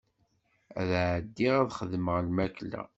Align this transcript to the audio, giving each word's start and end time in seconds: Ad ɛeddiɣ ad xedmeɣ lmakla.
Ad 0.79 0.91
ɛeddiɣ 1.09 1.55
ad 1.61 1.71
xedmeɣ 1.77 2.17
lmakla. 2.27 2.81